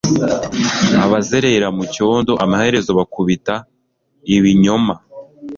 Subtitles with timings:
[1.05, 3.53] Abazerera mucyondo amaherezo bakubita
[4.35, 4.95] ibinyoma